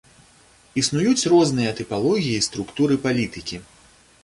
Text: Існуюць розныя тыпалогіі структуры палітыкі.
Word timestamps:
Існуюць 0.81 1.29
розныя 1.33 1.75
тыпалогіі 1.81 2.41
структуры 2.49 3.01
палітыкі. 3.07 3.57